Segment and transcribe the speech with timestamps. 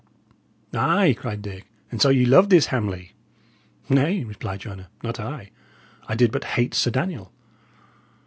[0.73, 3.13] "Ay!" cried Dick, "and so ye loved this Hamley!"
[3.87, 5.51] "Nay," replied Joanna, "not I.
[6.07, 7.31] I did but hate Sir Daniel.